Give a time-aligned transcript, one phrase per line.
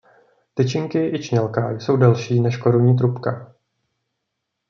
[0.53, 3.55] Tyčinky i čnělka jsou delší než korunní trubka.